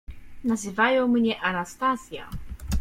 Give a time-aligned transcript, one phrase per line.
[0.43, 2.29] "Nazywają mnie Anastazja."